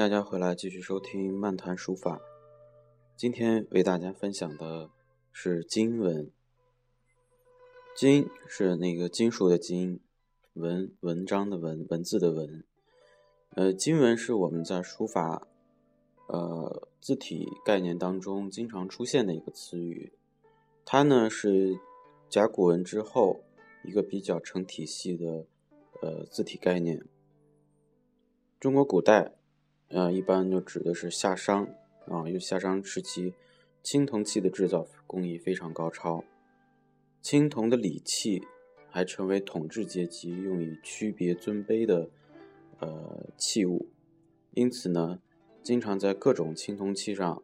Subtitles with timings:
[0.00, 2.22] 大家回来继续收听漫谈书法。
[3.18, 4.88] 今天为大家分享的
[5.30, 6.32] 是金文。
[7.94, 10.00] 金是那个金属的金，
[10.54, 12.64] 文文章的文，文字的文。
[13.50, 15.46] 呃，金文是我们在书法
[16.28, 20.14] 呃字体概念当中经常出现的一个词语。
[20.86, 21.78] 它呢是
[22.30, 23.44] 甲骨文之后
[23.84, 25.44] 一个比较成体系的
[26.00, 27.04] 呃字体概念。
[28.58, 29.34] 中国古代。
[29.90, 31.64] 呃，一般就指的是夏商
[32.06, 33.34] 啊，因为夏商时期
[33.82, 36.24] 青铜器的制造工艺非常高超，
[37.20, 38.40] 青铜的礼器
[38.88, 42.08] 还成为统治阶级用以区别尊卑的
[42.78, 43.88] 呃器物，
[44.52, 45.20] 因此呢，
[45.60, 47.42] 经常在各种青铜器上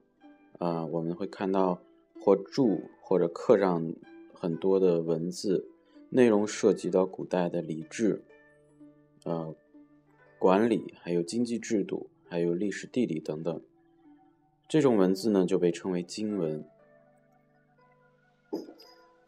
[0.59, 1.83] 啊，我们会看到
[2.21, 3.93] 或铸或者刻上
[4.33, 5.69] 很多的文字，
[6.11, 8.23] 内容涉及到古代的礼制、
[9.25, 9.53] 呃
[10.39, 12.09] 管理还有经济制度。
[12.29, 13.63] 还有历史、地理等等，
[14.69, 16.65] 这种文字呢就被称为金文。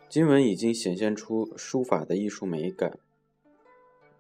[0.09, 2.99] 金文已经显现出书法的艺术美感，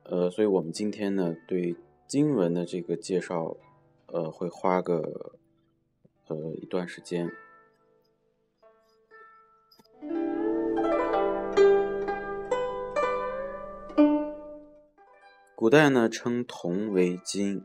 [0.04, 1.74] 呃，所以我们今天呢对
[2.06, 3.56] 金文的这个介绍，
[4.06, 5.32] 呃，会花个
[6.26, 7.30] 呃一段时间。
[15.56, 17.64] 古代呢称铜为金。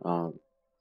[0.00, 0.32] 啊，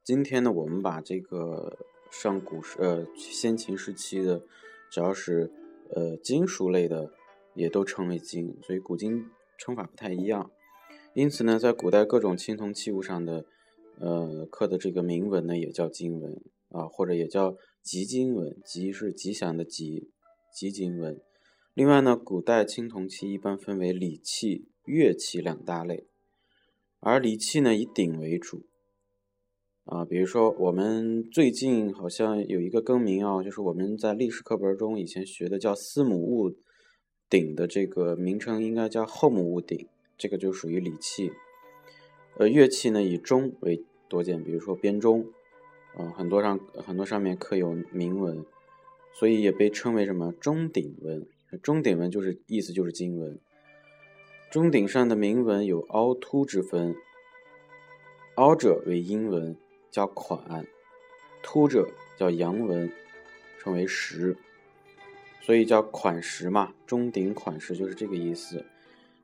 [0.04, 1.78] 今天呢，我们把这个
[2.12, 4.44] 上古时呃先秦时期的，
[4.92, 5.52] 只要是
[5.90, 7.12] 呃金属类的，
[7.56, 9.26] 也都称为金，所以古今
[9.58, 10.52] 称法不太一样。
[11.16, 13.46] 因此呢，在古代各种青铜器物上的
[14.00, 20.12] 呃刻的这个铭文呢，也叫金文啊，或者也叫吉金文，吉是吉祥的吉，
[20.54, 21.20] 吉金文。
[21.74, 26.06] 另外呢，古代青铜器一般分为礼器、乐器两大类，
[27.00, 28.68] 而礼器呢以鼎为主。
[29.88, 36.54] 啊，比如说我们最近好像有一个更名啊，就是我们在历史课本中以前学的叫司母戊
[37.30, 39.88] 鼎的这个名称应该叫后母戊鼎，
[40.18, 41.32] 这个就属于礼器。
[42.38, 45.28] 呃，乐器呢以钟为多见，比如说编钟，
[45.96, 48.46] 啊，很多上很多上面刻有铭文，
[49.14, 51.26] 所以也被称为什么钟鼎文。
[51.64, 53.40] 钟鼎文就是意思就是金文。
[54.52, 56.94] 钟鼎上的铭文有凹凸之分，
[58.36, 59.56] 凹者为阴文。
[59.90, 60.66] 叫款，
[61.42, 61.88] 凸者
[62.18, 62.92] 叫阳文，
[63.60, 64.38] 称为石，
[65.42, 66.74] 所以叫款石嘛。
[66.86, 68.66] 钟鼎款石就是这个意思。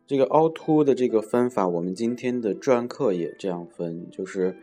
[0.06, 4.56] 这个凹凸的这个分法，我们今天的篆刻也这样分，就是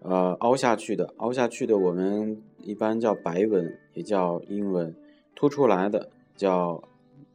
[0.00, 4.92] 呃凹下去的，凹下去的我们一般叫白文，也叫阴文；
[5.34, 6.82] 凸出来的叫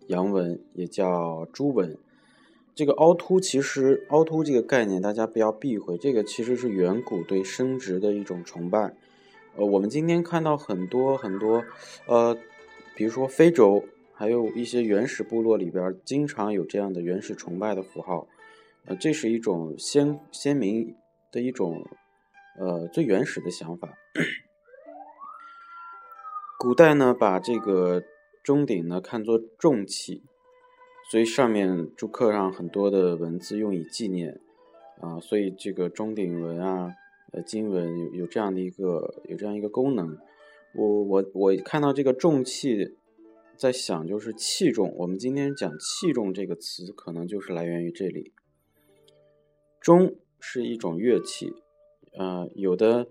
[0.08, 1.98] 阳文，也叫朱文。
[2.74, 5.98] 这个凹凸其实凹凸这个概念，大家不要避讳。
[5.98, 8.94] 这个其实是远古对生殖的一种崇拜。
[9.56, 11.64] 呃，我们今天看到很多很多，
[12.08, 12.38] 呃，
[12.96, 13.84] 比如说非洲，
[14.14, 18.28] 还有一些原始部落里边，经常有这样的原始崇拜的符号。
[18.86, 20.96] 呃，这是一种先先民
[21.32, 21.86] 的一种
[22.58, 23.94] 呃最原始的想法。
[26.58, 28.02] 古代呢，把这个
[28.44, 30.24] 钟鼎呢看作重器。
[31.12, 34.40] 所以上面铸刻上很多的文字用以纪念，
[35.02, 36.96] 啊，所以这个钟鼎文啊，
[37.34, 40.18] 呃，金文有有这样的一个有这样一个功能。
[40.74, 42.96] 我我我看到这个重器，
[43.58, 44.96] 在想就是器重。
[45.00, 48.32] 我们今天讲器重这个词，可能就是来源于这里。
[49.82, 51.54] 钟是一种乐器，
[52.18, 53.10] 呃，有的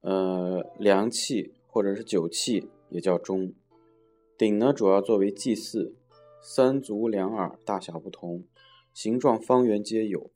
[0.00, 3.52] 呃凉器或者是酒器也叫钟。
[4.38, 5.94] 鼎呢，主要作为祭祀。
[6.46, 8.44] 三足两耳，大小不同，
[8.92, 10.30] 形状方圆皆有。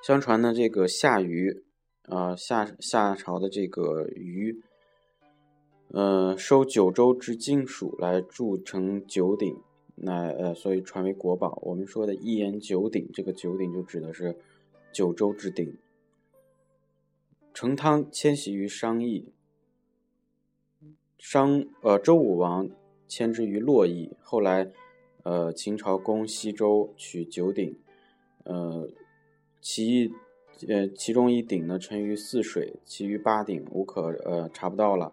[0.00, 1.64] 相传呢，这个夏禹，
[2.04, 4.62] 啊夏夏朝的这个禹，
[5.88, 9.58] 呃，收九州之金属来铸成九鼎，
[9.96, 11.58] 那呃，所以传为国宝。
[11.62, 14.38] 我们说的一言九鼎，这个九鼎就指的是
[14.92, 15.76] 九州之鼎。
[17.52, 19.32] 成汤迁徙于商邑，
[21.18, 22.70] 商呃周武王。
[23.08, 24.70] 迁之于洛邑，后来，
[25.22, 27.76] 呃，秦朝攻西周，取九鼎，
[28.44, 28.88] 呃，
[29.60, 30.12] 其一，
[30.68, 35.12] 呃，其中一鼎呢沉于泗水，其余八鼎无可，呃，查不到了。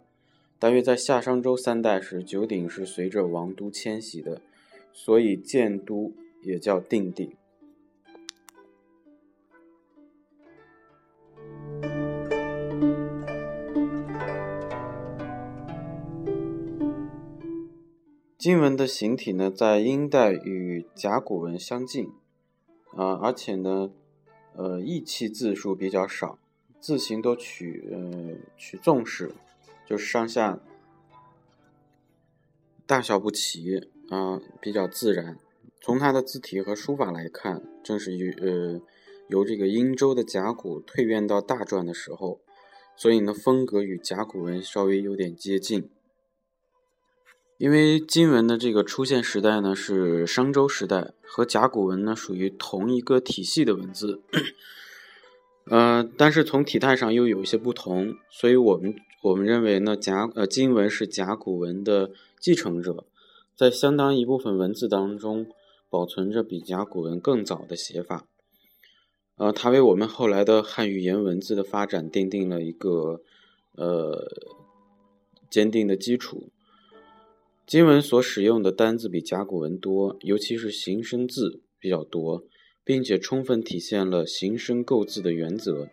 [0.60, 4.42] 大约在夏商周三代时，九鼎是随着王都迁徙的，
[4.94, 7.36] 所以建都也叫定鼎。
[18.44, 22.12] 金文的形体呢，在殷代与甲骨文相近，
[22.94, 23.90] 啊，而且呢，
[24.58, 26.38] 呃，意气字数比较少，
[26.82, 29.32] 字形都取呃取纵式，
[29.88, 30.60] 就是上下
[32.86, 35.38] 大小不齐啊，比较自然。
[35.80, 38.82] 从它的字体和书法来看，正是由呃
[39.30, 42.42] 由这个殷周的甲骨蜕变到大篆的时候，
[42.98, 45.90] 所以呢风格与甲骨文稍微有点接近。
[47.64, 54.22] 因为金文的这个出现时代呢是商周时代，和甲骨文呢属于同一个体系的文字，
[55.68, 63.06] 呃，但是从体态上又有一些不同，所以我们我们认为呢甲呃金文是甲骨文的继承者，
[63.56, 65.48] 在相当一部分文字当中
[65.90, 68.28] 保存着比甲骨文更早的写法，
[69.38, 73.22] 呃，它为我们后来的汉语言文字的发展奠定了一个
[73.78, 74.28] 呃
[75.50, 76.50] 坚定的基础。
[77.66, 82.44] 金文所使用的单字比甲骨文多，尤其是形声字比较多，
[82.84, 85.88] 并且充分体现了形声构字的原则。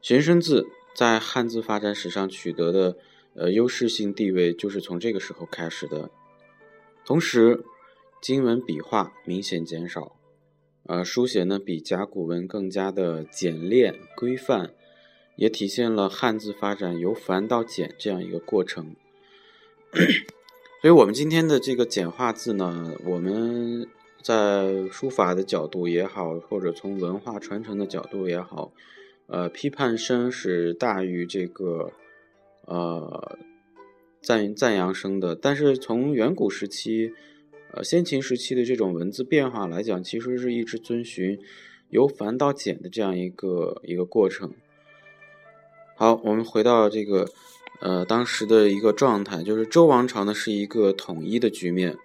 [0.00, 2.96] 形声字在汉字发展史上取得的
[3.34, 6.10] 呃优势性地位，就是从这个时候开始的。
[7.04, 7.64] 同时，
[8.22, 10.16] 金文笔画明显减少，
[10.84, 14.72] 呃，书写呢比甲骨文更加的简练规范，
[15.36, 18.94] 也体现了汉字发展由繁到简这样一个过程。
[20.82, 23.86] 所以，我们今天的这个简化字呢，我们
[24.20, 28.72] 在书法的角度也好，或者从文化传承的角度也好，
[29.28, 31.92] 呃，批判声是大于这个
[32.66, 33.38] 呃
[34.20, 35.36] 赞赞扬声的。
[35.36, 37.12] 但是从远古时期，
[37.70, 41.38] 呃，先秦时期的这种文字变化来讲，其实是一直遵循
[41.90, 44.52] 由繁到简的这样一个一个过程。
[45.94, 47.28] 好，我们回到这个。
[47.82, 51.98] 呃，当时的一个状态就是周王朝呢是一个统一的局面。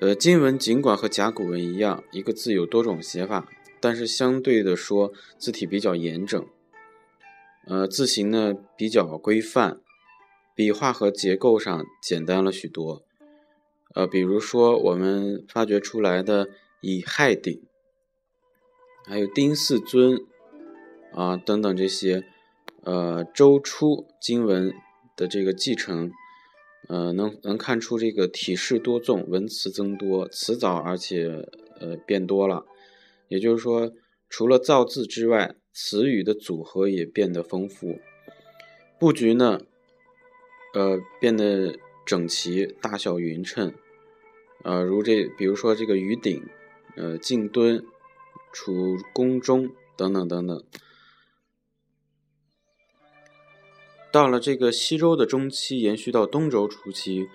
[0.00, 3.46] 呃，金文尽管和甲骨文一样，一个字有多种写法，
[3.78, 6.42] 但是相对的说，字体比较严整，
[7.66, 9.80] 呃，字形呢比较规范，
[10.54, 13.02] 笔画和结构上简单了许多。
[13.94, 16.48] 呃，比如说我们发掘出来的
[16.80, 17.60] 乙亥鼎，
[19.04, 20.24] 还有丁巳尊
[21.12, 22.24] 啊等等这些。
[22.82, 24.72] 呃，周初金文
[25.16, 26.10] 的这个继承，
[26.88, 31.48] 呃，能能看出这个体式多纵，文词增多，词藻而且
[31.78, 32.64] 呃变多了。
[33.28, 33.92] 也就是说，
[34.28, 38.00] 除了造字之外，词语的组合也变得丰富，
[38.98, 39.60] 布局呢，
[40.74, 43.72] 呃，变得整齐，大小匀称。
[44.64, 46.44] 呃，如这，比如说这个鱼鼎，
[46.96, 47.84] 呃，静敦，
[48.52, 50.64] 处宫中等等等等。
[54.12, 57.28] 到了这个西周的中期，延续到东周初期，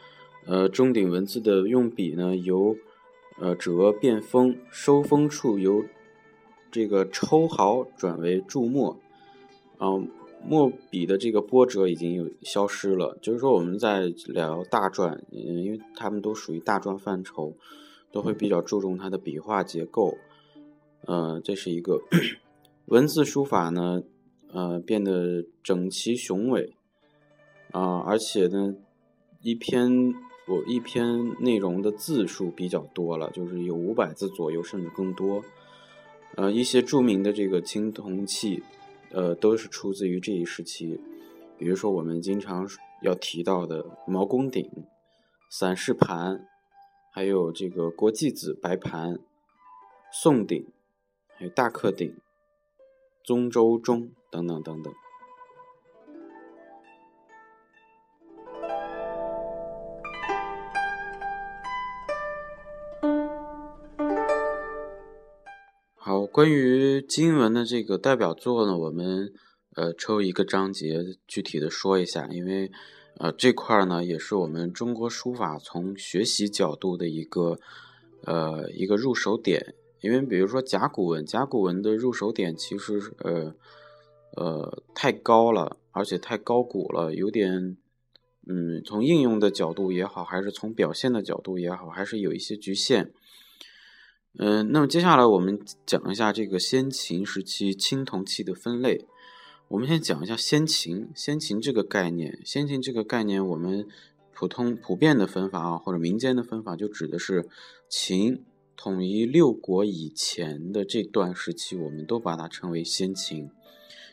[0.45, 2.75] 呃，中鼎文字的用笔呢，由
[3.39, 5.85] 呃折变锋，收锋处由
[6.69, 8.99] 这个抽毫转为注墨，
[9.77, 9.87] 啊，
[10.45, 13.17] 墨笔的这个波折已经有消失了。
[13.21, 17.53] 就是说，我们在聊大篆，因为他们都属于大篆范畴，
[18.11, 20.17] 都会比较注重它的笔画结构，
[21.05, 22.01] 呃，这是一个
[22.87, 24.03] 文字书法呢。
[24.55, 26.73] 呃，变得整齐雄伟，
[27.71, 28.73] 啊，而且呢，
[29.41, 30.13] 一篇
[30.47, 35.43] 我一篇内容的字数比较多了，就是有五百字左右，甚至更多。
[36.37, 38.63] 呃，一些著名的这个青铜器，
[39.11, 41.01] 呃，都是出自于这一时期，
[41.57, 42.65] 比如说我们经常
[43.01, 44.71] 要提到的毛公鼎、
[45.49, 46.47] 散氏盘，
[47.11, 49.19] 还有这个国际子白盘、
[50.13, 50.65] 宋鼎，
[51.35, 52.15] 还有大克鼎。
[53.21, 54.93] 宗周钟等等等等。
[65.95, 69.31] 好，关于金文的这个代表作呢，我们
[69.75, 72.69] 呃抽一个章节具体的说一下，因为
[73.17, 77.57] 呃这块呢也是我们中国书法从学习角度的一个
[78.25, 79.75] 呃一个入手点。
[80.01, 83.55] 因为比如说甲骨文，甲骨文的入手点其实呃
[84.35, 87.77] 呃太高了，而且太高古了，有点
[88.47, 93.11] 嗯从应用的角度也好，还是从表现的角度也好，还是有一些局限。
[94.37, 99.05] 嗯，那么接下来我们讲一下这个先秦时期青铜器的分类。
[99.69, 103.87] 我们先讲一下先秦，先秦这个概念，先秦这个概念，我们
[104.33, 107.47] 普通普遍的分法啊，或者民间的分法，就指的是
[107.89, 108.43] 秦。
[108.77, 113.49] 统一六国以前的这段时期，我们都把它称为先秦，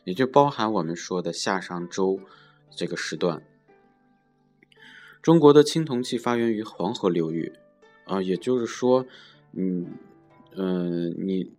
[0.05, 2.21] 也就包含我们说的夏商周
[2.71, 3.43] 这个时段。
[5.21, 7.53] 中国的青铜器发源于黄河流域，
[8.07, 9.07] 啊，也就是说，
[9.53, 9.87] 嗯，
[10.57, 11.53] 嗯，你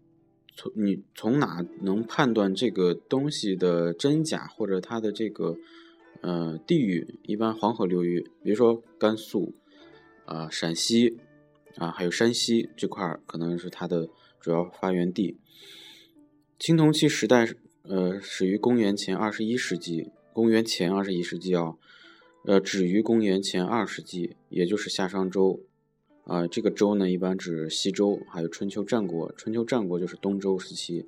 [0.55, 5.55] 从你从哪能判断这个东西的真假，或者它的这个
[6.21, 7.19] 呃地域？
[7.23, 9.55] 一般黄河流域，比如说甘肃
[10.25, 11.17] 啊、陕西
[11.77, 14.09] 啊，还有山西这块儿，可能是它的
[14.41, 15.37] 主要发源地。
[16.59, 17.47] 青铜器时代
[17.83, 21.75] 呃始于公元前二十一世纪，公元前二十一世纪啊，
[22.45, 25.59] 呃止于公元前二世纪，也就是夏商周。
[26.23, 29.29] 啊，这个周呢，一般指西周，还有春秋战国。
[29.33, 31.05] 春秋战国就是东周时期。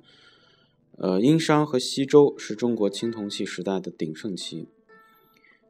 [0.98, 4.68] 呃，殷商和西周是中国青铜器时代的鼎盛期。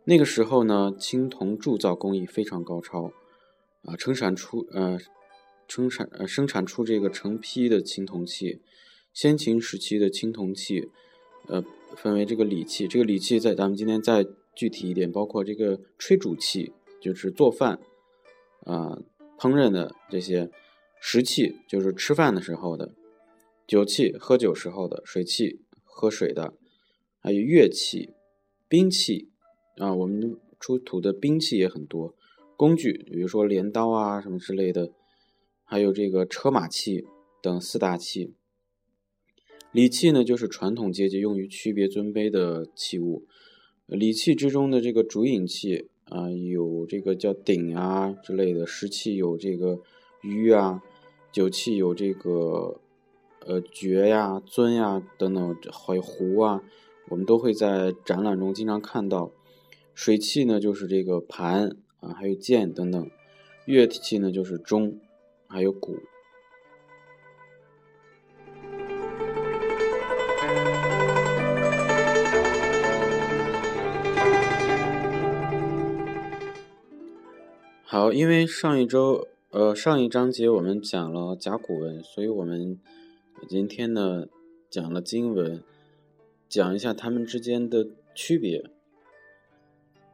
[0.02, 3.12] 那个时候呢，青铜铸造工艺非常高超，
[3.84, 4.98] 啊，生产出呃，
[5.68, 8.60] 生产呃生产出这个成批的青铜器。
[9.16, 10.90] 先秦时期的青铜器，
[11.46, 11.64] 呃，
[11.96, 12.86] 分为这个礼器。
[12.86, 17.80] 这个礼器在咱们今天再具体一点，包括这个炊煮器，就是做饭，
[18.64, 19.00] 啊。
[19.38, 20.50] 烹饪的这些
[21.00, 22.92] 食器，就是吃饭的时候的；
[23.66, 26.52] 酒器，喝酒时候的；水器，喝水的；
[27.18, 28.10] 还有乐器、
[28.68, 29.30] 兵器
[29.78, 32.14] 啊，我们出土的兵器也很多。
[32.58, 34.90] 工具，比如说镰刀啊什么之类的，
[35.64, 37.06] 还有这个车马器
[37.40, 38.34] 等四大器。
[39.76, 43.26] 礼器呢，就是传统阶级用于区别尊卑的器物。
[43.86, 45.88] 礼器之中的这个主饮器。
[46.08, 49.80] 啊，有这个叫鼎啊之类的食器，有这个
[50.22, 50.80] 盂啊；
[51.32, 52.80] 酒器有这个
[53.44, 56.62] 呃爵呀、尊呀等等，还有壶啊，
[57.08, 59.32] 我们都会在展览中经常看到。
[59.96, 63.08] 水器呢，就是这个盘啊，还有剑等等；
[63.64, 65.00] 乐器呢，就是钟，
[65.48, 65.98] 还有鼓。
[78.12, 82.78] 因为上一周，呃，上一章节我们讲了甲骨文，所以我们
[83.48, 84.26] 今天呢
[84.68, 85.62] 讲了金文，
[86.48, 88.64] 讲一下它们之间的区别。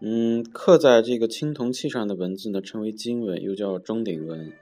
[0.01, 4.53] 嗯，刻在这个青铜器上的文字呢称为金文，又叫钟鼎文。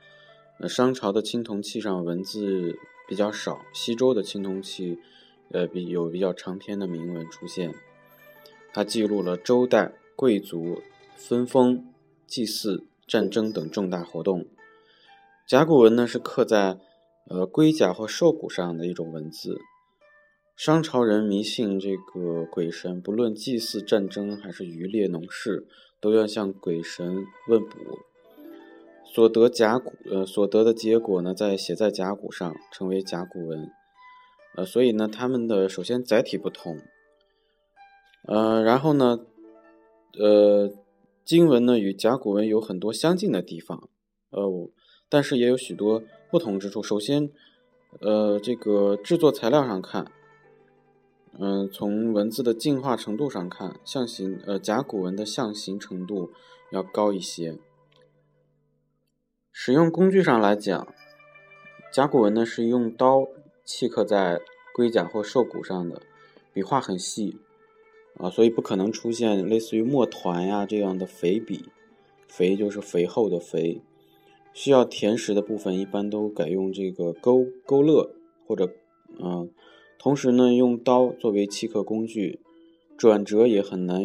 [0.68, 4.98] 商朝的青铜器上文字比较少，西周的青铜器，
[5.50, 7.74] 呃，比有比较长篇的铭文出现，
[8.72, 10.80] 它记录了周代贵族
[11.16, 11.92] 分封、
[12.26, 12.84] 祭祀。
[13.10, 14.46] 战争等重大活动，
[15.44, 16.78] 甲骨文呢是刻在
[17.26, 19.58] 呃龟甲或兽骨上的一种文字。
[20.54, 25.66] 商朝人迷信这个鬼神，不论祭祀、战争还是渔猎农事，
[25.98, 27.98] 都要向鬼神问卜。
[29.04, 33.68] 所得甲骨呃所得的结果呢，在写在甲骨上，成为甲骨文。
[34.54, 36.78] 呃，所以呢，他们的首先载体不同，
[38.28, 39.18] 呃，然后呢，
[40.16, 40.72] 呃。
[41.30, 43.88] 金文呢与甲骨文有很多相近的地方，
[44.30, 44.68] 呃，
[45.08, 46.82] 但是也有许多不同之处。
[46.82, 47.30] 首先，
[48.00, 50.10] 呃，这个制作材料上看，
[51.38, 56.32] 嗯，从文字的进化程度上看，象形呃甲骨文的象形程度
[56.72, 57.56] 要高一些。
[59.52, 60.92] 使用工具上来讲，
[61.92, 63.28] 甲骨文呢是用刀
[63.64, 64.40] 契刻在
[64.74, 66.02] 龟甲或兽骨上的，
[66.52, 67.38] 笔画很细。
[68.20, 71.64] 啊，所以不可能出现类似于墨团呀这样的肥笔，
[72.28, 73.80] 肥就是肥厚的肥，
[74.52, 78.10] 需要填实的部分一般都改用这个勾勾勒
[78.46, 78.70] 或者，
[79.18, 79.50] 嗯，
[79.98, 82.40] 同时呢用刀作为契刻工具，
[82.96, 84.02] 转折也很难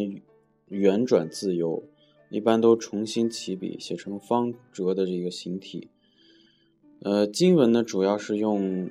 [0.68, 1.84] 圆转自由，
[2.30, 5.90] 一般都重新起笔写成方折的这个形体。
[7.00, 8.90] 呃，金文呢主要是用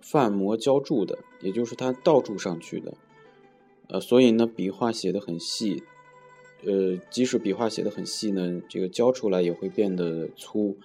[0.00, 2.94] 范模浇铸的，也就是它倒铸上去的。
[3.92, 5.82] 呃，所以呢，笔画写的很细，
[6.64, 10.78] 呃，即使笔画写的很细呢，这个教出来也会变得粗，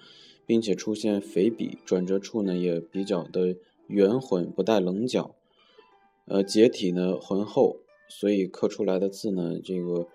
[0.44, 5.34] 并且出现肥笔，转折处呢也比较的圆浑，不带棱角，
[6.26, 7.78] 呃，结体呢浑厚，
[8.10, 10.06] 所以刻出来的字呢，这个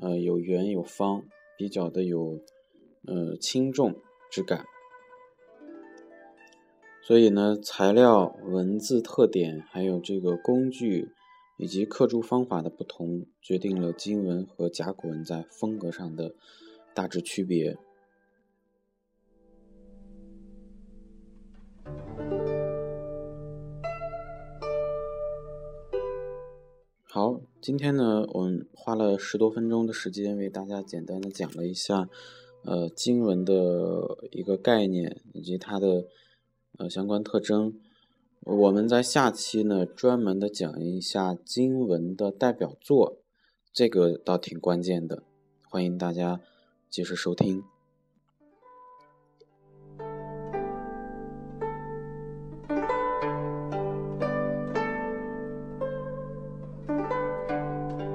[0.00, 1.22] 呃有圆有方，
[1.56, 2.40] 比较的有
[3.06, 3.96] 呃轻重
[4.30, 4.66] 之感。
[7.00, 11.13] 所以呢，材料、文字特点，还有这个工具。
[11.56, 16.34] 以及刻铸方法的不同，决定了金文和甲骨文在风格上的
[16.92, 17.78] 大致区别。
[27.04, 32.08] 好，今天呢，我们花了十多分钟的时间，为大家简单的讲了一下，
[32.64, 36.08] 呃，金文的一个概念以及它的
[36.78, 37.78] 呃相关特征。
[38.46, 43.22] 我们在下期呢，专门的讲一下金文的代表作，
[43.72, 45.22] 这个倒挺关键的，
[45.70, 46.42] 欢迎大家
[46.90, 47.62] 及时收听。